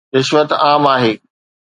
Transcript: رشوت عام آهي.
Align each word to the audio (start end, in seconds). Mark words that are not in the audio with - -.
رشوت 0.17 0.49
عام 0.61 0.83
آهي. 0.95 1.13